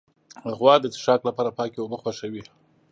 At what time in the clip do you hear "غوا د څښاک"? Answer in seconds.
0.57-1.21